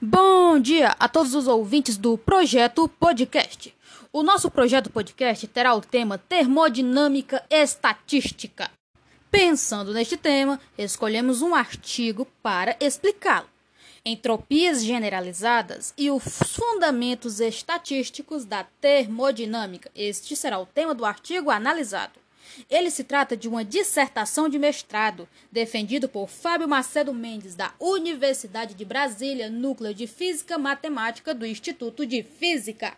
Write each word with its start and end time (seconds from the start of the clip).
Bom 0.00 0.60
dia 0.60 0.94
a 0.98 1.08
todos 1.08 1.34
os 1.34 1.48
ouvintes 1.48 1.96
do 1.96 2.18
Projeto 2.18 2.86
Podcast. 2.86 3.74
O 4.12 4.22
nosso 4.22 4.50
projeto 4.50 4.90
podcast 4.90 5.48
terá 5.48 5.74
o 5.74 5.80
tema 5.80 6.18
Termodinâmica 6.18 7.42
Estatística. 7.48 8.70
Pensando 9.30 9.94
neste 9.94 10.18
tema, 10.18 10.60
escolhemos 10.76 11.40
um 11.40 11.54
artigo 11.54 12.26
para 12.42 12.76
explicá-lo. 12.78 13.48
Entropias 14.04 14.84
generalizadas 14.84 15.94
e 15.96 16.10
os 16.10 16.40
fundamentos 16.42 17.40
estatísticos 17.40 18.44
da 18.44 18.64
termodinâmica. 18.64 19.90
Este 19.94 20.36
será 20.36 20.58
o 20.58 20.66
tema 20.66 20.94
do 20.94 21.06
artigo 21.06 21.50
analisado. 21.50 22.25
Ele 22.70 22.90
se 22.90 23.04
trata 23.04 23.36
de 23.36 23.48
uma 23.48 23.64
dissertação 23.64 24.48
de 24.48 24.58
mestrado, 24.58 25.28
defendido 25.50 26.08
por 26.08 26.28
Fábio 26.28 26.68
Macedo 26.68 27.12
Mendes, 27.12 27.54
da 27.54 27.74
Universidade 27.80 28.74
de 28.74 28.84
Brasília, 28.84 29.50
Núcleo 29.50 29.94
de 29.94 30.06
Física 30.06 30.58
Matemática 30.58 31.34
do 31.34 31.46
Instituto 31.46 32.06
de 32.06 32.22
Física. 32.22 32.96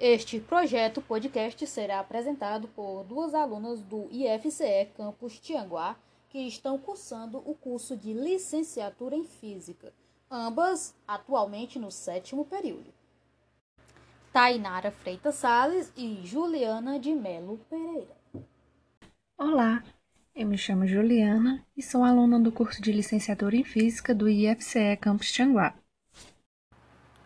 Este 0.00 0.38
projeto 0.38 1.02
podcast 1.02 1.66
será 1.66 1.98
apresentado 1.98 2.68
por 2.68 3.02
duas 3.02 3.34
alunas 3.34 3.80
do 3.80 4.08
IFCE 4.12 4.88
Campus 4.96 5.40
Tianguá, 5.40 5.96
que 6.28 6.38
estão 6.38 6.78
cursando 6.78 7.38
o 7.44 7.54
curso 7.54 7.96
de 7.96 8.12
licenciatura 8.12 9.16
em 9.16 9.24
Física, 9.24 9.92
ambas 10.30 10.94
atualmente 11.06 11.78
no 11.78 11.90
sétimo 11.90 12.44
período. 12.44 12.97
Tainara 14.32 14.90
Freitas 14.90 15.36
Sales 15.36 15.92
e 15.96 16.20
Juliana 16.24 16.98
de 16.98 17.14
Melo 17.14 17.58
Pereira. 17.70 18.16
Olá, 19.38 19.82
eu 20.34 20.46
me 20.46 20.58
chamo 20.58 20.86
Juliana 20.86 21.64
e 21.76 21.82
sou 21.82 22.04
aluna 22.04 22.38
do 22.38 22.52
curso 22.52 22.82
de 22.82 22.92
licenciatura 22.92 23.56
em 23.56 23.64
Física 23.64 24.14
do 24.14 24.28
IFCE 24.28 24.96
Campus 25.00 25.32
Tianguá. 25.32 25.74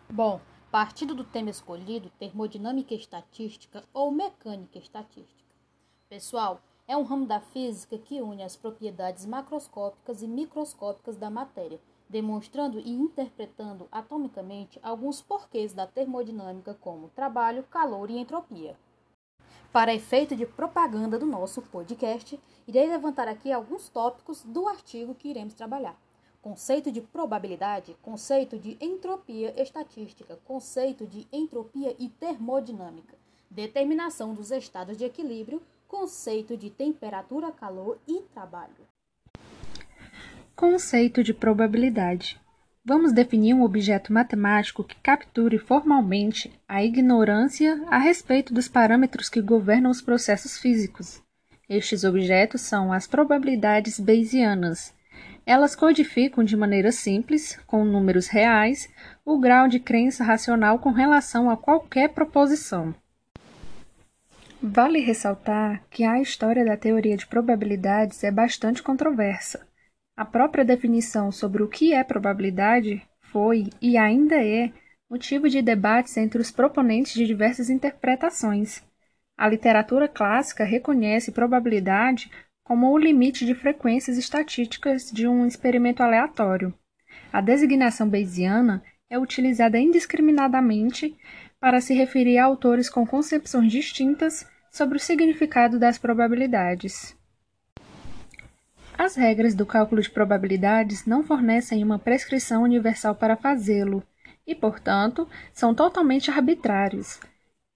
Bom, 0.09 0.39
partindo 0.71 1.13
do 1.13 1.25
tema 1.25 1.49
escolhido, 1.49 2.09
termodinâmica 2.17 2.93
estatística 2.93 3.83
ou 3.93 4.09
mecânica 4.09 4.77
estatística. 4.77 5.53
Pessoal, 6.07 6.61
é 6.87 6.95
um 6.95 7.03
ramo 7.03 7.25
da 7.25 7.41
física 7.41 7.97
que 7.97 8.21
une 8.21 8.43
as 8.43 8.55
propriedades 8.55 9.25
macroscópicas 9.25 10.21
e 10.21 10.27
microscópicas 10.27 11.17
da 11.17 11.29
matéria 11.29 11.79
demonstrando 12.13 12.79
e 12.79 12.91
interpretando 12.91 13.87
atomicamente 13.91 14.79
alguns 14.83 15.19
porquês 15.19 15.73
da 15.73 15.87
termodinâmica 15.87 16.77
como 16.79 17.09
trabalho, 17.09 17.63
calor 17.63 18.11
e 18.11 18.19
entropia. 18.19 18.77
Para 19.71 19.95
efeito 19.95 20.35
de 20.35 20.45
propaganda 20.45 21.17
do 21.17 21.25
nosso 21.25 21.59
podcast, 21.59 22.39
irei 22.67 22.87
levantar 22.87 23.27
aqui 23.27 23.51
alguns 23.51 23.89
tópicos 23.89 24.43
do 24.43 24.67
artigo 24.67 25.15
que 25.15 25.27
iremos 25.27 25.55
trabalhar. 25.55 25.99
Conceito 26.39 26.91
de 26.91 27.01
probabilidade, 27.01 27.97
conceito 27.99 28.59
de 28.59 28.77
entropia 28.79 29.59
estatística, 29.59 30.39
conceito 30.45 31.07
de 31.07 31.27
entropia 31.31 31.95
e 31.97 32.09
termodinâmica, 32.09 33.17
determinação 33.49 34.35
dos 34.35 34.51
estados 34.51 34.95
de 34.95 35.05
equilíbrio, 35.05 35.63
conceito 35.87 36.55
de 36.55 36.69
temperatura, 36.69 37.51
calor 37.51 37.97
e 38.07 38.21
trabalho. 38.33 38.92
Conceito 40.55 41.23
de 41.23 41.33
probabilidade. 41.33 42.39
Vamos 42.85 43.11
definir 43.11 43.55
um 43.55 43.63
objeto 43.63 44.13
matemático 44.13 44.83
que 44.83 44.95
capture 45.01 45.57
formalmente 45.57 46.51
a 46.67 46.83
ignorância 46.83 47.83
a 47.87 47.97
respeito 47.97 48.53
dos 48.53 48.67
parâmetros 48.67 49.29
que 49.29 49.41
governam 49.41 49.89
os 49.89 49.99
processos 49.99 50.59
físicos. 50.59 51.19
Estes 51.67 52.03
objetos 52.03 52.61
são 52.61 52.93
as 52.93 53.07
probabilidades 53.07 53.99
bayesianas. 53.99 54.93
Elas 55.43 55.75
codificam 55.75 56.43
de 56.43 56.55
maneira 56.55 56.91
simples, 56.91 57.59
com 57.65 57.83
números 57.83 58.27
reais, 58.27 58.87
o 59.25 59.39
grau 59.39 59.67
de 59.67 59.79
crença 59.79 60.23
racional 60.23 60.77
com 60.77 60.91
relação 60.91 61.49
a 61.49 61.57
qualquer 61.57 62.09
proposição. 62.09 62.93
Vale 64.61 64.99
ressaltar 64.99 65.81
que 65.89 66.03
a 66.03 66.21
história 66.21 66.63
da 66.63 66.77
teoria 66.77 67.17
de 67.17 67.25
probabilidades 67.25 68.23
é 68.23 68.29
bastante 68.29 68.83
controversa. 68.83 69.72
A 70.15 70.23
própria 70.23 70.63
definição 70.63 71.31
sobre 71.31 71.63
o 71.63 71.67
que 71.67 71.91
é 71.91 72.03
probabilidade 72.03 73.01
foi 73.31 73.69
e 73.81 73.97
ainda 73.97 74.35
é 74.35 74.71
motivo 75.09 75.49
de 75.49 75.59
debates 75.59 76.15
entre 76.17 76.39
os 76.39 76.51
proponentes 76.51 77.13
de 77.13 77.25
diversas 77.25 77.67
interpretações. 77.67 78.83
A 79.35 79.47
literatura 79.47 80.07
clássica 80.07 80.63
reconhece 80.63 81.31
probabilidade 81.31 82.29
como 82.63 82.91
o 82.91 82.97
limite 82.97 83.43
de 83.43 83.55
frequências 83.55 84.17
estatísticas 84.17 85.11
de 85.11 85.27
um 85.27 85.47
experimento 85.47 86.03
aleatório. 86.03 86.71
A 87.31 87.41
designação 87.41 88.07
bayesiana 88.07 88.83
é 89.09 89.17
utilizada 89.17 89.79
indiscriminadamente 89.79 91.17
para 91.59 91.81
se 91.81 91.95
referir 91.95 92.37
a 92.37 92.45
autores 92.45 92.87
com 92.87 93.05
concepções 93.05 93.71
distintas 93.71 94.47
sobre 94.71 94.97
o 94.97 95.01
significado 95.01 95.79
das 95.79 95.97
probabilidades. 95.97 97.17
As 98.97 99.15
regras 99.15 99.55
do 99.55 99.65
cálculo 99.65 100.01
de 100.01 100.09
probabilidades 100.09 101.05
não 101.05 101.23
fornecem 101.23 101.83
uma 101.83 101.97
prescrição 101.97 102.63
universal 102.63 103.15
para 103.15 103.35
fazê-lo 103.35 104.03
e, 104.45 104.53
portanto, 104.53 105.27
são 105.51 105.73
totalmente 105.73 106.29
arbitrários. 106.29 107.19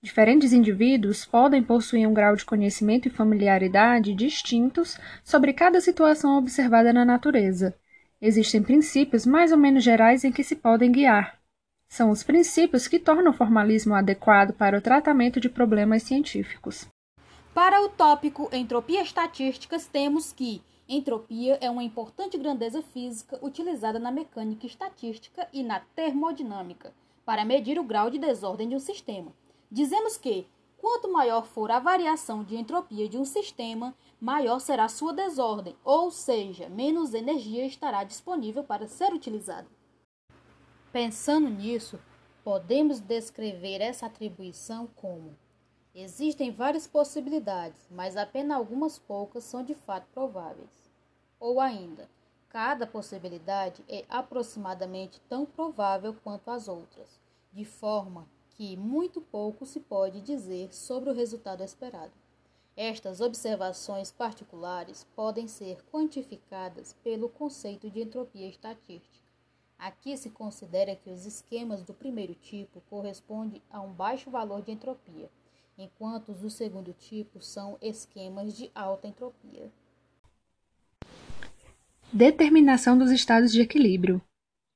Diferentes 0.02 0.54
indivíduos 0.54 1.26
podem 1.26 1.64
possuir 1.64 2.08
um 2.08 2.14
grau 2.14 2.36
de 2.36 2.46
conhecimento 2.46 3.08
e 3.08 3.12
familiaridade 3.12 4.14
distintos 4.14 4.98
sobre 5.24 5.54
cada 5.54 5.82
situação 5.82 6.38
observada 6.38 6.94
na 6.94 7.04
natureza. 7.04 7.76
Existem 8.22 8.62
princípios 8.62 9.26
mais 9.26 9.52
ou 9.52 9.58
menos 9.58 9.84
gerais 9.84 10.24
em 10.24 10.32
que 10.32 10.44
se 10.44 10.56
podem 10.56 10.92
guiar. 10.92 11.38
São 11.90 12.12
os 12.12 12.22
princípios 12.22 12.88
que 12.88 13.00
tornam 13.00 13.32
o 13.32 13.36
formalismo 13.36 13.96
adequado 13.96 14.54
para 14.54 14.78
o 14.78 14.82
tratamento 14.82 15.40
de 15.40 15.50
problemas 15.50 16.04
científicos. 16.04 16.88
Para 17.54 17.82
o 17.84 17.90
tópico 17.90 18.50
entropia 18.54 19.02
estatísticas, 19.02 19.88
temos 19.88 20.32
que 20.32 20.62
Entropia 20.90 21.58
é 21.60 21.70
uma 21.70 21.84
importante 21.84 22.38
grandeza 22.38 22.82
física 22.82 23.38
utilizada 23.42 24.00
na 24.00 24.10
mecânica 24.10 24.66
estatística 24.66 25.46
e 25.52 25.62
na 25.62 25.82
termodinâmica 25.82 26.94
para 27.26 27.44
medir 27.44 27.78
o 27.78 27.84
grau 27.84 28.10
de 28.10 28.18
desordem 28.18 28.70
de 28.70 28.76
um 28.76 28.80
sistema. 28.80 29.34
Dizemos 29.70 30.16
que, 30.16 30.48
quanto 30.78 31.12
maior 31.12 31.46
for 31.46 31.70
a 31.72 31.80
variação 31.80 32.42
de 32.42 32.56
entropia 32.56 33.10
de 33.10 33.18
um 33.18 33.26
sistema, 33.26 33.94
maior 34.18 34.60
será 34.60 34.88
sua 34.88 35.12
desordem, 35.12 35.76
ou 35.84 36.10
seja, 36.10 36.70
menos 36.70 37.14
energia 37.14 37.66
estará 37.66 38.06
disponível 38.06 38.64
para 38.64 38.88
ser 38.88 39.14
utilizada. 39.14 39.68
Pensando 40.94 41.50
nisso, 41.50 42.00
podemos 42.46 43.02
descrever 43.02 43.82
essa 43.82 44.06
atribuição 44.06 44.88
como 44.96 45.36
Existem 46.00 46.52
várias 46.52 46.86
possibilidades, 46.86 47.88
mas 47.90 48.16
apenas 48.16 48.56
algumas 48.56 49.00
poucas 49.00 49.44
são 49.44 49.64
de 49.64 49.74
fato 49.74 50.06
prováveis. 50.14 50.92
Ou 51.40 51.60
ainda, 51.60 52.08
cada 52.50 52.86
possibilidade 52.86 53.84
é 53.90 54.06
aproximadamente 54.08 55.20
tão 55.22 55.44
provável 55.44 56.14
quanto 56.24 56.52
as 56.52 56.68
outras, 56.68 57.20
de 57.52 57.66
forma 57.66 58.30
que 58.52 58.78
muito 58.78 59.20
pouco 59.20 59.66
se 59.66 59.80
pode 59.80 60.22
dizer 60.22 60.72
sobre 60.72 61.10
o 61.10 61.14
resultado 61.16 61.64
esperado. 61.64 62.14
Estas 62.76 63.20
observações 63.20 64.12
particulares 64.12 65.04
podem 65.16 65.48
ser 65.48 65.84
quantificadas 65.92 66.94
pelo 67.04 67.28
conceito 67.28 67.90
de 67.90 68.04
entropia 68.04 68.48
estatística. 68.48 69.26
Aqui 69.80 70.16
se 70.16 70.30
considera 70.30 70.96
que 70.96 71.10
os 71.10 71.26
esquemas 71.26 71.82
do 71.82 71.92
primeiro 71.92 72.36
tipo 72.36 72.82
correspondem 72.82 73.64
a 73.68 73.82
um 73.82 73.92
baixo 73.92 74.30
valor 74.30 74.62
de 74.62 74.72
entropia 74.72 75.28
enquanto 75.78 76.30
os 76.30 76.40
do 76.40 76.50
segundo 76.50 76.92
tipo 76.94 77.42
são 77.42 77.78
esquemas 77.82 78.58
de 78.58 78.72
alta 78.74 79.08
entropia. 79.08 79.70
Determinação 82.12 82.98
dos 82.98 83.12
estados 83.12 83.52
de 83.52 83.62
equilíbrio. 83.62 84.22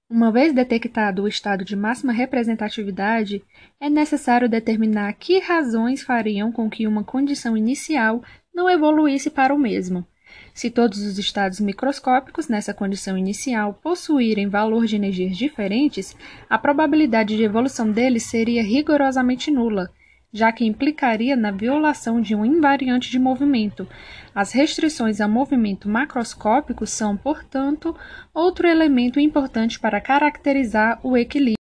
Uma 0.08 0.32
vez 0.32 0.54
detectado 0.54 1.24
o 1.24 1.28
estado 1.28 1.64
de 1.64 1.76
máxima 1.76 2.12
representatividade, 2.12 3.42
é 3.80 3.90
necessário 3.90 4.50
determinar 4.50 5.14
que 5.14 5.40
razões 5.40 6.04
fariam 6.04 6.52
com 6.52 6.70
que 6.70 6.86
uma 6.86 7.04
condição 7.04 7.56
inicial 7.56 8.22
não 8.54 8.70
evoluísse 8.70 9.30
para 9.30 9.56
o 9.56 9.58
mesmo. 9.58 10.06
Se 10.54 10.70
todos 10.70 11.00
os 11.00 11.18
estados 11.18 11.60
microscópicos 11.60 12.48
nessa 12.48 12.74
condição 12.74 13.18
inicial 13.18 13.74
possuírem 13.82 14.50
valor 14.50 14.86
de 14.86 14.98
energias 14.98 15.36
diferentes, 15.36 16.16
a 16.50 16.58
probabilidade 16.58 17.38
de 17.38 17.44
evolução 17.44 17.90
deles 17.90 18.24
seria 18.24 18.62
rigorosamente 18.62 19.50
nula, 19.50 19.90
já 20.32 20.52
que 20.52 20.66
implicaria 20.66 21.36
na 21.36 21.52
violação 21.52 22.22
de 22.22 22.36
um 22.36 22.46
invariante 22.46 23.10
de 23.10 23.20
movimento. 23.20 23.88
As 24.34 24.52
restrições 24.52 25.20
a 25.20 25.28
movimento 25.28 25.90
macroscópico 25.90 26.88
são, 26.88 27.18
portanto, 27.18 27.96
outro 28.34 28.68
elemento 28.68 29.20
importante 29.20 29.80
para 29.80 30.00
caracterizar 30.00 31.00
o 31.04 31.18
equilíbrio. 31.18 31.58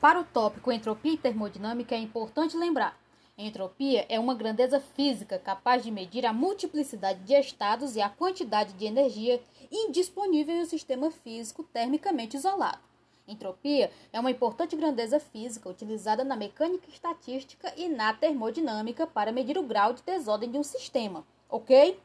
Para 0.00 0.20
o 0.20 0.24
tópico 0.24 0.72
entropia 0.72 1.12
e 1.14 1.16
termodinâmica 1.16 1.94
é 1.94 1.98
importante 1.98 2.56
lembrar: 2.56 2.96
entropia 3.36 4.06
é 4.08 4.18
uma 4.18 4.34
grandeza 4.34 4.80
física 4.80 5.38
capaz 5.38 5.82
de 5.82 5.90
medir 5.90 6.26
a 6.26 6.32
multiplicidade 6.32 7.20
de 7.20 7.34
estados 7.34 7.96
e 7.96 8.00
a 8.00 8.08
quantidade 8.08 8.72
de 8.74 8.84
energia 8.84 9.40
indisponível 9.70 10.54
em 10.54 10.62
um 10.62 10.66
sistema 10.66 11.10
físico 11.10 11.64
termicamente 11.64 12.36
isolado. 12.36 12.91
Entropia 13.32 13.90
é 14.12 14.20
uma 14.20 14.30
importante 14.30 14.76
grandeza 14.76 15.18
física 15.18 15.68
utilizada 15.68 16.22
na 16.22 16.36
mecânica 16.36 16.88
estatística 16.88 17.72
e 17.76 17.88
na 17.88 18.12
termodinâmica 18.12 19.06
para 19.06 19.32
medir 19.32 19.56
o 19.56 19.62
grau 19.62 19.92
de 19.92 20.02
desordem 20.02 20.50
de 20.50 20.58
um 20.58 20.62
sistema, 20.62 21.26
ok? 21.48 21.98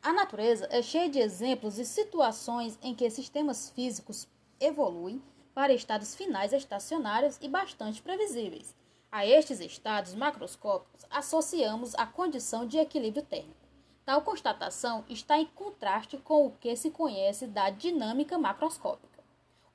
A 0.00 0.12
natureza 0.12 0.68
é 0.70 0.80
cheia 0.80 1.08
de 1.08 1.18
exemplos 1.18 1.78
e 1.78 1.84
situações 1.84 2.78
em 2.80 2.94
que 2.94 3.10
sistemas 3.10 3.70
físicos 3.70 4.28
evoluem 4.60 5.20
para 5.52 5.74
estados 5.74 6.14
finais 6.14 6.52
estacionários 6.52 7.36
e 7.40 7.48
bastante 7.48 8.00
previsíveis. 8.00 8.74
A 9.10 9.26
estes 9.26 9.58
estados 9.58 10.14
macroscópicos 10.14 11.04
associamos 11.10 11.94
a 11.96 12.06
condição 12.06 12.66
de 12.66 12.78
equilíbrio 12.78 13.24
térmico. 13.24 13.56
Tal 14.04 14.22
constatação 14.22 15.04
está 15.08 15.38
em 15.38 15.46
contraste 15.46 16.16
com 16.18 16.46
o 16.46 16.52
que 16.52 16.76
se 16.76 16.90
conhece 16.90 17.46
da 17.46 17.70
dinâmica 17.70 18.38
macroscópica. 18.38 19.07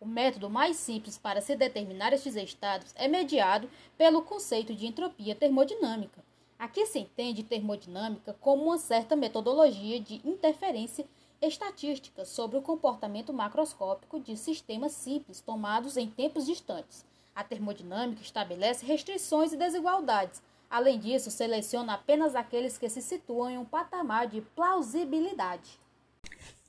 O 0.04 0.06
método 0.06 0.50
mais 0.50 0.76
simples 0.76 1.18
para 1.18 1.40
se 1.40 1.56
determinar 1.56 2.12
estes 2.12 2.36
estados 2.36 2.94
é 2.98 3.08
mediado 3.08 3.70
pelo 3.98 4.22
conceito 4.22 4.76
de 4.76 4.86
entropia 4.86 5.34
termodinâmica. 5.34 6.22
Aqui 6.60 6.86
se 6.86 7.00
entende 7.00 7.42
termodinâmica 7.42 8.36
como 8.42 8.66
uma 8.66 8.78
certa 8.78 9.16
metodologia 9.16 10.02
de 10.02 10.20
interferência 10.28 11.06
estatística 11.42 12.26
sobre 12.26 12.58
o 12.58 12.62
comportamento 12.62 13.32
macroscópico 13.32 14.20
de 14.20 14.36
sistemas 14.36 14.92
simples 14.92 15.40
tomados 15.40 15.96
em 15.96 16.10
tempos 16.10 16.46
distantes 16.46 17.06
a 17.36 17.44
termodinâmica 17.44 18.22
estabelece 18.22 18.86
restrições 18.86 19.54
e 19.54 19.58
desigualdades. 19.58 20.42
Além 20.70 21.00
disso, 21.00 21.32
seleciona 21.32 21.94
apenas 21.94 22.36
aqueles 22.36 22.78
que 22.78 22.90
se 22.90 23.02
situam 23.02 23.50
em 23.50 23.58
um 23.58 23.66
patamar 23.66 24.28
de 24.28 24.42
plausibilidade. 24.42 25.80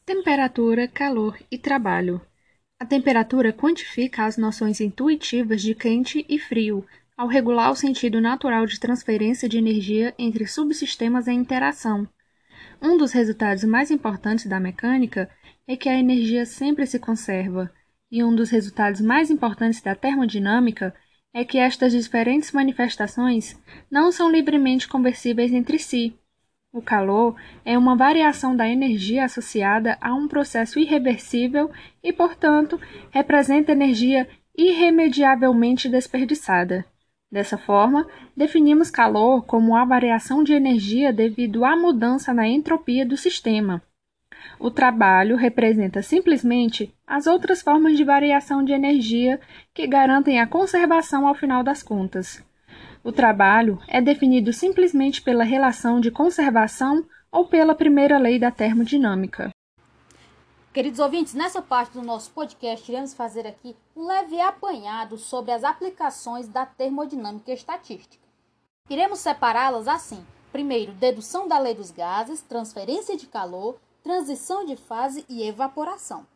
Temperatura, 0.04 0.86
calor 0.86 1.38
e 1.50 1.58
trabalho. 1.58 2.20
A 2.84 2.86
temperatura 2.86 3.50
quantifica 3.50 4.26
as 4.26 4.36
noções 4.36 4.78
intuitivas 4.78 5.62
de 5.62 5.74
quente 5.74 6.22
e 6.28 6.38
frio, 6.38 6.84
ao 7.16 7.26
regular 7.26 7.70
o 7.70 7.74
sentido 7.74 8.20
natural 8.20 8.66
de 8.66 8.78
transferência 8.78 9.48
de 9.48 9.56
energia 9.56 10.14
entre 10.18 10.46
subsistemas 10.46 11.26
em 11.26 11.38
interação. 11.38 12.06
Um 12.82 12.98
dos 12.98 13.12
resultados 13.12 13.64
mais 13.64 13.90
importantes 13.90 14.44
da 14.44 14.60
mecânica 14.60 15.30
é 15.66 15.78
que 15.78 15.88
a 15.88 15.98
energia 15.98 16.44
sempre 16.44 16.84
se 16.84 16.98
conserva 16.98 17.72
e 18.12 18.22
um 18.22 18.34
dos 18.36 18.50
resultados 18.50 19.00
mais 19.00 19.30
importantes 19.30 19.80
da 19.80 19.94
termodinâmica 19.94 20.94
é 21.32 21.42
que 21.42 21.56
estas 21.56 21.90
diferentes 21.90 22.52
manifestações 22.52 23.58
não 23.90 24.12
são 24.12 24.30
livremente 24.30 24.86
conversíveis 24.86 25.54
entre 25.54 25.78
si. 25.78 26.14
O 26.74 26.82
calor 26.82 27.36
é 27.64 27.78
uma 27.78 27.94
variação 27.94 28.56
da 28.56 28.68
energia 28.68 29.24
associada 29.24 29.96
a 30.00 30.12
um 30.12 30.26
processo 30.26 30.76
irreversível 30.80 31.70
e, 32.02 32.12
portanto, 32.12 32.80
representa 33.12 33.70
energia 33.70 34.28
irremediavelmente 34.58 35.88
desperdiçada. 35.88 36.84
Dessa 37.30 37.56
forma, 37.56 38.08
definimos 38.36 38.90
calor 38.90 39.44
como 39.44 39.76
a 39.76 39.84
variação 39.84 40.42
de 40.42 40.52
energia 40.52 41.12
devido 41.12 41.64
à 41.64 41.76
mudança 41.76 42.34
na 42.34 42.48
entropia 42.48 43.06
do 43.06 43.16
sistema. 43.16 43.80
O 44.58 44.68
trabalho 44.68 45.36
representa 45.36 46.02
simplesmente 46.02 46.92
as 47.06 47.28
outras 47.28 47.62
formas 47.62 47.96
de 47.96 48.02
variação 48.02 48.64
de 48.64 48.72
energia 48.72 49.40
que 49.72 49.86
garantem 49.86 50.40
a 50.40 50.46
conservação 50.46 51.24
ao 51.28 51.36
final 51.36 51.62
das 51.62 51.84
contas. 51.84 52.44
O 53.04 53.12
trabalho 53.12 53.78
é 53.86 54.00
definido 54.00 54.50
simplesmente 54.50 55.20
pela 55.20 55.44
relação 55.44 56.00
de 56.00 56.10
conservação 56.10 57.06
ou 57.30 57.46
pela 57.46 57.74
primeira 57.74 58.16
lei 58.16 58.38
da 58.38 58.50
termodinâmica. 58.50 59.50
Queridos 60.72 60.98
ouvintes, 60.98 61.34
nessa 61.34 61.60
parte 61.60 61.92
do 61.92 62.00
nosso 62.00 62.30
podcast 62.30 62.90
iremos 62.90 63.12
fazer 63.12 63.46
aqui 63.46 63.76
um 63.94 64.06
leve 64.06 64.40
apanhado 64.40 65.18
sobre 65.18 65.52
as 65.52 65.62
aplicações 65.64 66.48
da 66.48 66.64
termodinâmica 66.64 67.52
estatística. 67.52 68.24
Iremos 68.88 69.18
separá-las 69.18 69.86
assim: 69.86 70.24
primeiro, 70.50 70.92
dedução 70.94 71.46
da 71.46 71.58
lei 71.58 71.74
dos 71.74 71.90
gases, 71.90 72.40
transferência 72.40 73.18
de 73.18 73.26
calor, 73.26 73.78
transição 74.02 74.64
de 74.64 74.76
fase 74.76 75.26
e 75.28 75.46
evaporação. 75.46 76.26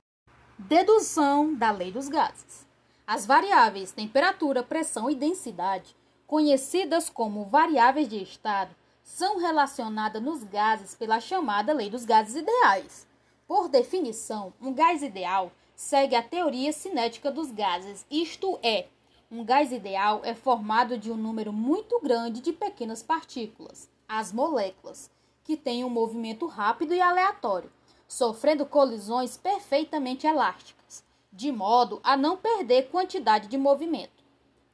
Dedução 0.58 1.54
da 1.54 1.70
lei 1.70 1.90
dos 1.90 2.10
gases. 2.10 2.66
As 3.06 3.24
variáveis 3.24 3.90
temperatura, 3.90 4.62
pressão 4.62 5.10
e 5.10 5.14
densidade, 5.14 5.96
conhecidas 6.28 7.08
como 7.08 7.46
variáveis 7.46 8.06
de 8.06 8.22
estado, 8.22 8.76
são 9.02 9.38
relacionadas 9.38 10.22
nos 10.22 10.44
gases 10.44 10.94
pela 10.94 11.20
chamada 11.20 11.72
lei 11.72 11.88
dos 11.88 12.04
gases 12.04 12.36
ideais. 12.36 13.06
Por 13.46 13.66
definição, 13.70 14.52
um 14.60 14.74
gás 14.74 15.02
ideal 15.02 15.50
segue 15.74 16.14
a 16.14 16.22
teoria 16.22 16.70
cinética 16.70 17.30
dos 17.30 17.50
gases, 17.50 18.04
isto 18.10 18.58
é, 18.62 18.88
um 19.30 19.42
gás 19.42 19.72
ideal 19.72 20.20
é 20.22 20.34
formado 20.34 20.98
de 20.98 21.10
um 21.10 21.16
número 21.16 21.50
muito 21.50 21.98
grande 21.98 22.42
de 22.42 22.52
pequenas 22.52 23.02
partículas, 23.02 23.88
as 24.06 24.30
moléculas, 24.30 25.10
que 25.42 25.56
tem 25.56 25.82
um 25.82 25.88
movimento 25.88 26.46
rápido 26.46 26.92
e 26.92 27.00
aleatório, 27.00 27.72
sofrendo 28.06 28.66
colisões 28.66 29.38
perfeitamente 29.38 30.26
elásticas, 30.26 31.02
de 31.32 31.50
modo 31.50 32.00
a 32.02 32.18
não 32.18 32.36
perder 32.36 32.90
quantidade 32.90 33.48
de 33.48 33.56
movimento. 33.56 34.17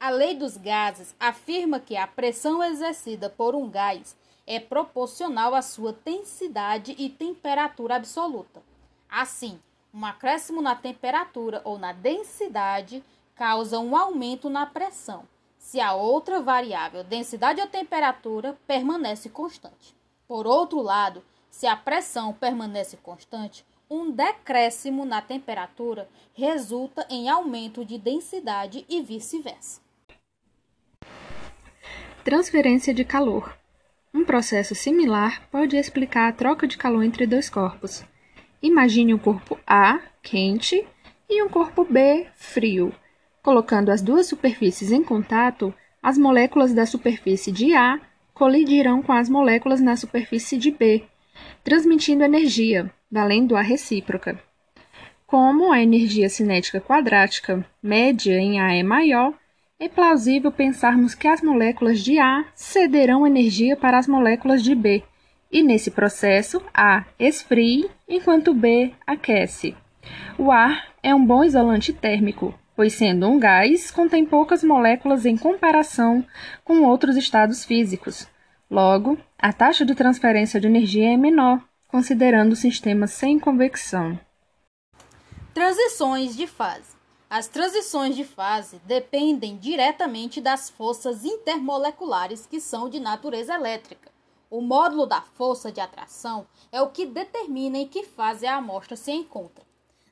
A 0.01 0.11
lei 0.11 0.35
dos 0.35 0.57
gases 0.57 1.15
afirma 1.19 1.81
que 1.81 1.97
a 1.97 2.07
pressão 2.07 2.63
exercida 2.63 3.31
por 3.31 3.55
um 3.55 3.71
gás 3.71 4.17
é 4.47 4.61
proporcional 4.61 5.55
à 5.55 5.63
sua 5.63 5.93
densidade 6.05 6.95
e 6.99 7.09
temperatura 7.09 7.97
absoluta. 7.97 8.63
Assim, 9.09 9.59
um 9.93 10.05
acréscimo 10.05 10.61
na 10.61 10.75
temperatura 10.75 11.63
ou 11.65 11.79
na 11.79 11.93
densidade 11.93 13.03
causa 13.35 13.79
um 13.79 13.97
aumento 13.97 14.51
na 14.51 14.67
pressão, 14.67 15.27
se 15.57 15.81
a 15.81 15.95
outra 15.95 16.43
variável, 16.43 17.03
densidade 17.03 17.61
ou 17.61 17.67
temperatura, 17.67 18.59
permanece 18.67 19.29
constante. 19.29 19.97
Por 20.29 20.47
outro 20.47 20.83
lado, 20.83 21.25
se 21.51 21.67
a 21.67 21.77
pressão 21.77 22.33
permanece 22.33 22.97
constante, 22.99 23.65
um 23.89 24.11
decréscimo 24.11 25.05
na 25.05 25.23
temperatura 25.23 26.09
resulta 26.35 27.07
em 27.09 27.29
aumento 27.29 27.85
de 27.85 27.97
densidade 27.97 28.85
e 28.89 29.01
vice-versa. 29.01 29.84
Transferência 32.25 32.95
de 32.95 33.05
calor. 33.05 33.55
Um 34.13 34.25
processo 34.25 34.75
similar 34.75 35.47
pode 35.51 35.77
explicar 35.77 36.27
a 36.27 36.33
troca 36.33 36.67
de 36.67 36.79
calor 36.79 37.05
entre 37.05 37.27
dois 37.27 37.51
corpos. 37.51 38.03
Imagine 38.63 39.13
um 39.13 39.19
corpo 39.19 39.61
A, 39.67 40.01
quente, 40.23 40.87
e 41.29 41.43
um 41.43 41.51
corpo 41.51 41.85
B, 41.85 42.27
frio. 42.35 42.95
Colocando 43.43 43.91
as 43.91 44.01
duas 44.01 44.27
superfícies 44.27 44.91
em 44.91 45.05
contato, 45.05 45.75
as 46.03 46.17
moléculas 46.17 46.73
da 46.73 46.87
superfície 46.87 47.53
de 47.53 47.75
A 47.75 48.01
colidirão 48.33 49.03
com 49.03 49.13
as 49.13 49.29
moléculas 49.29 49.83
na 49.83 49.95
superfície 49.95 50.57
de 50.57 50.71
B, 50.71 51.05
transmitindo 51.63 52.25
energia, 52.25 52.91
valendo 53.11 53.55
a 53.55 53.61
recíproca. 53.61 54.43
Como 55.27 55.71
a 55.71 55.83
energia 55.83 56.31
cinética 56.31 56.81
quadrática 56.81 57.67
média 57.83 58.39
em 58.39 58.61
A 58.61 58.73
é 58.73 58.83
maior, 58.83 59.35
é 59.85 59.89
plausível 59.89 60.51
pensarmos 60.51 61.15
que 61.15 61.29
as 61.29 61.43
moléculas 61.43 62.01
de 62.01 62.19
A 62.19 62.47
cederão 62.55 63.27
energia 63.27 63.77
para 63.77 63.99
as 63.99 64.09
moléculas 64.09 64.63
de 64.63 64.75
B, 64.75 65.05
e 65.53 65.63
nesse 65.63 65.91
processo 65.91 66.63
A 66.73 67.05
esfrie 67.19 67.91
enquanto 68.09 68.55
B 68.55 68.93
aquece. 69.07 69.77
O 70.39 70.51
ar 70.51 70.89
é 71.03 71.15
um 71.15 71.25
bom 71.25 71.45
isolante 71.45 71.93
térmico, 71.93 72.59
pois, 72.75 72.95
sendo 72.95 73.29
um 73.29 73.39
gás, 73.39 73.91
contém 73.91 74.25
poucas 74.25 74.65
moléculas 74.65 75.27
em 75.27 75.37
comparação 75.37 76.25
com 76.65 76.83
outros 76.83 77.15
estados 77.17 77.65
físicos. 77.65 78.27
Logo, 78.71 79.19
a 79.39 79.53
taxa 79.53 79.85
de 79.85 79.95
transferência 79.95 80.59
de 80.59 80.67
energia 80.67 81.13
é 81.13 81.17
menor, 81.17 81.63
considerando 81.87 82.57
sistemas 82.57 83.11
sem 83.13 83.39
convecção. 83.39 84.19
Transições 85.53 86.35
de 86.35 86.47
fase. 86.47 86.94
As 87.37 87.49
transições 87.49 88.15
de 88.15 88.23
fase 88.23 88.81
dependem 88.85 89.57
diretamente 89.57 90.41
das 90.41 90.71
forças 90.71 91.25
intermoleculares 91.25 92.47
que 92.47 92.61
são 92.61 92.89
de 92.89 93.01
natureza 93.01 93.53
elétrica. 93.55 94.09
O 94.49 94.61
módulo 94.61 95.05
da 95.05 95.21
força 95.21 95.73
de 95.73 95.81
atração 95.81 96.47
é 96.71 96.81
o 96.81 96.91
que 96.91 97.05
determina 97.05 97.79
em 97.79 97.89
que 97.89 98.05
fase 98.05 98.47
a 98.47 98.55
amostra 98.55 98.95
se 98.95 99.11
encontra. 99.11 99.65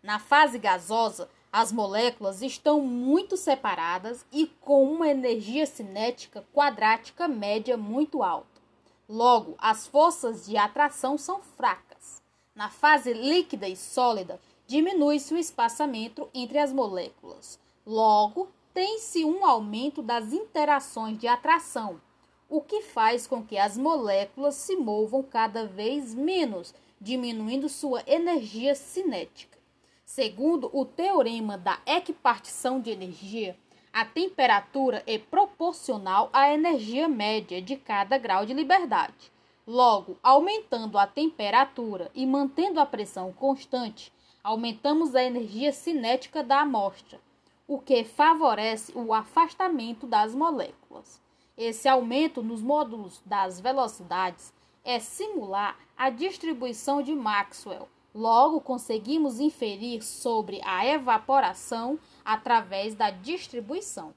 Na 0.03 0.19
fase 0.19 0.59
gasosa, 0.59 1.31
as 1.53 1.71
moléculas 1.71 2.43
estão 2.43 2.81
muito 2.81 3.37
separadas 3.37 4.27
e 4.33 4.49
com 4.61 4.83
uma 4.83 5.07
energia 5.07 5.65
cinética 5.65 6.45
quadrática 6.53 7.29
média 7.29 7.77
muito 7.77 8.25
alta. 8.25 8.61
Logo, 9.09 9.55
as 9.59 9.87
forças 9.87 10.47
de 10.47 10.57
atração 10.57 11.17
são 11.17 11.41
fracas. 11.41 12.21
Na 12.53 12.69
fase 12.69 13.13
líquida 13.13 13.69
e 13.69 13.77
sólida, 13.77 14.41
diminui-se 14.73 15.35
o 15.35 15.37
espaçamento 15.37 16.31
entre 16.33 16.59
as 16.59 16.73
moléculas. 16.73 17.61
Logo, 17.87 18.49
tem-se 18.73 19.23
um 19.23 19.45
aumento 19.45 20.01
das 20.01 20.33
interações 20.33 21.19
de 21.19 21.29
atração, 21.29 22.01
o 22.49 22.63
que 22.63 22.81
faz 22.81 23.27
com 23.27 23.45
que 23.45 23.59
as 23.59 23.77
moléculas 23.77 24.55
se 24.55 24.75
movam 24.75 25.23
cada 25.23 25.67
vez 25.67 26.15
menos, 26.15 26.75
diminuindo 26.99 27.69
sua 27.69 28.03
energia 28.07 28.75
cinética. 28.75 29.59
Segundo 30.07 30.71
o 30.73 30.87
teorema 30.87 31.59
da 31.59 31.79
equipartição 31.85 32.81
de 32.81 32.93
energia, 32.93 33.55
a 33.93 34.07
temperatura 34.07 35.03
é 35.07 35.19
proporcional 35.19 36.31
à 36.33 36.51
energia 36.51 37.07
média 37.09 37.61
de 37.61 37.77
cada 37.77 38.17
grau 38.17 38.47
de 38.47 38.55
liberdade. 38.55 39.31
Logo, 39.67 40.17
aumentando 40.23 40.97
a 40.97 41.07
temperatura 41.07 42.11
e 42.15 42.25
mantendo 42.25 42.81
a 42.81 42.87
pressão 42.87 43.35
constante, 43.35 44.11
aumentamos 44.43 45.15
a 45.15 45.23
energia 45.23 45.73
cinética 45.73 46.43
da 46.43 46.61
amostra, 46.61 47.21
o 47.67 47.79
que 47.79 48.05
favorece 48.05 48.93
o 48.95 49.15
afastamento 49.15 50.07
das 50.07 50.35
moléculas. 50.35 51.21
Esse 51.57 51.89
aumento 51.89 52.43
nos 52.43 52.61
módulos 52.61 53.23
das 53.25 53.61
velocidades 53.61 54.53
é 54.85 54.99
simular 54.99 55.77
a 55.97 56.11
distribuição 56.11 57.03
de 57.03 57.15
Maxwell. 57.15 57.89
Logo, 58.15 58.61
conseguimos 58.61 59.41
inferir 59.41 60.03
sobre 60.03 60.61
a 60.65 60.85
evaporação 60.85 61.99
através 62.25 62.95
da 62.95 63.11
distribuição. 63.11 64.13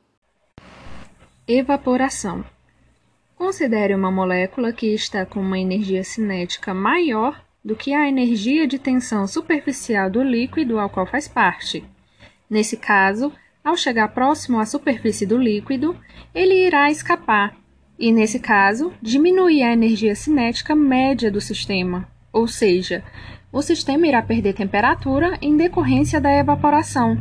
Evaporação. 1.48 2.44
Considere 3.38 3.94
uma 3.94 4.12
molécula 4.12 4.74
que 4.74 4.88
está 4.88 5.26
com 5.26 5.40
uma 5.40 5.60
energia 5.60 6.04
cinética 6.04 6.74
maior 6.74 7.45
do 7.66 7.76
que 7.76 7.96
a 7.96 8.08
energia 8.08 8.68
de 8.68 8.78
tensão 8.78 9.26
superficial 9.26 10.08
do 10.08 10.22
líquido 10.22 10.78
ao 10.78 10.88
qual 10.88 11.08
faz 11.08 11.28
parte. 11.28 11.84
Nesse 12.48 12.78
caso, 12.78 13.34
ao 13.64 13.76
chegar 13.76 14.10
próximo 14.10 14.60
à 14.60 14.66
superfície 14.68 15.26
do 15.26 15.36
líquido, 15.36 15.98
ele 16.34 16.68
irá 16.68 16.92
escapar, 16.92 17.58
e 17.98 18.12
nesse 18.12 18.40
caso, 18.40 18.94
diminuir 19.02 19.64
a 19.64 19.74
energia 19.74 20.14
cinética 20.14 20.76
média 20.76 21.32
do 21.32 21.42
sistema, 21.42 22.08
ou 22.32 22.48
seja, 22.48 23.04
o 23.52 23.64
sistema 23.64 24.06
irá 24.06 24.22
perder 24.22 24.54
temperatura 24.54 25.36
em 25.42 25.58
decorrência 25.58 26.22
da 26.22 26.32
evaporação. 26.32 27.20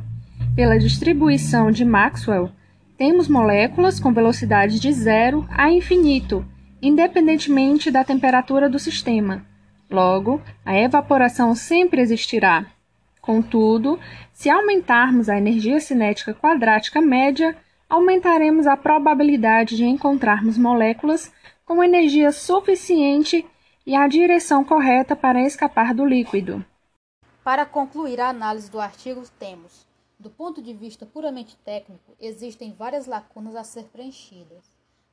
Pela 0.54 0.78
distribuição 0.78 1.70
de 1.70 1.86
Maxwell, 1.86 2.50
temos 2.98 3.28
moléculas 3.28 3.98
com 3.98 4.12
velocidade 4.12 4.78
de 4.78 4.92
zero 4.92 5.46
a 5.48 5.70
infinito, 5.70 6.44
independentemente 6.82 7.90
da 7.90 8.04
temperatura 8.04 8.68
do 8.68 8.78
sistema. 8.78 9.53
Logo, 9.94 10.42
a 10.64 10.76
evaporação 10.76 11.54
sempre 11.54 12.00
existirá. 12.00 12.66
Contudo, 13.20 13.96
se 14.32 14.50
aumentarmos 14.50 15.28
a 15.28 15.38
energia 15.38 15.78
cinética 15.78 16.34
quadrática 16.34 17.00
média, 17.00 17.56
aumentaremos 17.88 18.66
a 18.66 18.76
probabilidade 18.76 19.76
de 19.76 19.84
encontrarmos 19.84 20.58
moléculas 20.58 21.32
com 21.64 21.80
energia 21.80 22.32
suficiente 22.32 23.46
e 23.86 23.94
a 23.94 24.08
direção 24.08 24.64
correta 24.64 25.14
para 25.14 25.40
escapar 25.42 25.94
do 25.94 26.04
líquido. 26.04 26.64
Para 27.44 27.64
concluir 27.64 28.20
a 28.20 28.30
análise 28.30 28.68
do 28.68 28.80
artigo, 28.80 29.22
temos, 29.38 29.86
do 30.18 30.28
ponto 30.28 30.60
de 30.60 30.74
vista 30.74 31.06
puramente 31.06 31.56
técnico, 31.64 32.16
existem 32.20 32.74
várias 32.76 33.06
lacunas 33.06 33.54
a 33.54 33.62
ser 33.62 33.84
preenchidas. 33.84 34.64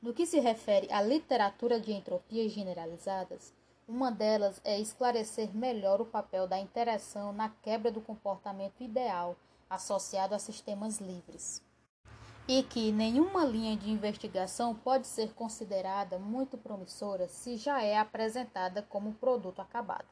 No 0.02 0.12
que 0.12 0.26
se 0.26 0.40
refere 0.40 0.88
à 0.90 1.00
literatura 1.00 1.78
de 1.78 1.92
entropias 1.92 2.50
generalizadas, 2.50 3.54
uma 3.88 4.10
delas 4.10 4.60
é 4.64 4.80
esclarecer 4.80 5.54
melhor 5.54 6.00
o 6.00 6.06
papel 6.06 6.46
da 6.46 6.58
interação 6.58 7.32
na 7.32 7.48
quebra 7.48 7.90
do 7.90 8.00
comportamento 8.00 8.80
ideal 8.82 9.36
associado 9.68 10.34
a 10.34 10.38
sistemas 10.38 10.98
livres. 10.98 11.62
E 12.46 12.62
que 12.62 12.92
nenhuma 12.92 13.44
linha 13.44 13.76
de 13.76 13.90
investigação 13.90 14.74
pode 14.74 15.06
ser 15.06 15.32
considerada 15.32 16.18
muito 16.18 16.58
promissora 16.58 17.26
se 17.28 17.56
já 17.56 17.82
é 17.82 17.96
apresentada 17.96 18.82
como 18.82 19.14
produto 19.14 19.60
acabado. 19.60 20.06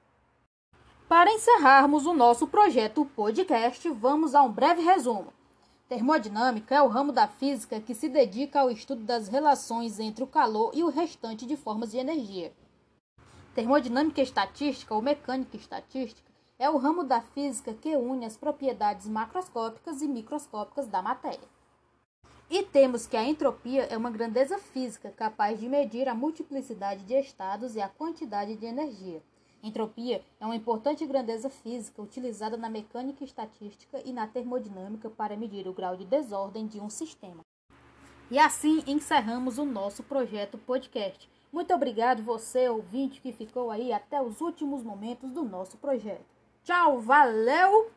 Para 1.08 1.32
encerrarmos 1.32 2.06
o 2.06 2.14
nosso 2.14 2.46
projeto 2.46 3.04
podcast, 3.04 3.88
vamos 3.90 4.34
a 4.34 4.42
um 4.42 4.50
breve 4.50 4.80
resumo. 4.80 5.32
Termodinâmica 5.88 6.76
é 6.76 6.80
o 6.80 6.86
ramo 6.86 7.10
da 7.10 7.26
física 7.26 7.80
que 7.80 7.96
se 7.96 8.08
dedica 8.08 8.60
ao 8.60 8.70
estudo 8.70 9.02
das 9.02 9.26
relações 9.26 9.98
entre 9.98 10.22
o 10.22 10.26
calor 10.26 10.70
e 10.72 10.84
o 10.84 10.88
restante 10.88 11.44
de 11.44 11.56
formas 11.56 11.90
de 11.90 11.98
energia. 11.98 12.52
Termodinâmica 13.54 14.22
estatística 14.22 14.94
ou 14.94 15.02
mecânica 15.02 15.56
estatística 15.56 16.30
é 16.56 16.70
o 16.70 16.76
ramo 16.76 17.02
da 17.02 17.20
física 17.20 17.74
que 17.74 17.96
une 17.96 18.24
as 18.24 18.36
propriedades 18.36 19.08
macroscópicas 19.08 20.02
e 20.02 20.06
microscópicas 20.06 20.86
da 20.86 21.02
matéria. 21.02 21.48
E 22.48 22.62
temos 22.62 23.06
que 23.06 23.16
a 23.16 23.24
entropia 23.24 23.82
é 23.84 23.96
uma 23.96 24.10
grandeza 24.10 24.56
física 24.56 25.10
capaz 25.16 25.58
de 25.58 25.68
medir 25.68 26.08
a 26.08 26.14
multiplicidade 26.14 27.02
de 27.02 27.14
estados 27.14 27.74
e 27.74 27.80
a 27.80 27.88
quantidade 27.88 28.54
de 28.54 28.66
energia. 28.66 29.20
Entropia 29.62 30.22
é 30.38 30.46
uma 30.46 30.54
importante 30.54 31.04
grandeza 31.04 31.50
física 31.50 32.00
utilizada 32.00 32.56
na 32.56 32.70
mecânica 32.70 33.24
estatística 33.24 34.00
e 34.04 34.12
na 34.12 34.28
termodinâmica 34.28 35.10
para 35.10 35.36
medir 35.36 35.66
o 35.66 35.72
grau 35.72 35.96
de 35.96 36.04
desordem 36.04 36.68
de 36.68 36.78
um 36.78 36.88
sistema. 36.88 37.40
E 38.30 38.38
assim 38.38 38.84
encerramos 38.86 39.58
o 39.58 39.64
nosso 39.64 40.04
projeto 40.04 40.56
podcast. 40.56 41.28
Muito 41.52 41.74
obrigado 41.74 42.22
você, 42.22 42.68
ouvinte, 42.68 43.20
que 43.20 43.32
ficou 43.32 43.70
aí 43.70 43.92
até 43.92 44.22
os 44.22 44.40
últimos 44.40 44.82
momentos 44.84 45.30
do 45.32 45.42
nosso 45.42 45.76
projeto. 45.78 46.24
Tchau, 46.62 47.00
valeu! 47.00 47.90